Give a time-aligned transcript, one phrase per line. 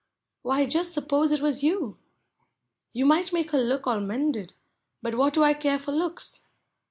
[0.41, 1.99] Why, just suppose it was you?
[2.91, 4.53] You might make her look all mended—
[4.99, 6.47] but what do I care for looks?